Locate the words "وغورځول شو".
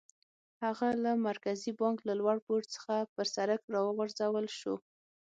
3.83-4.75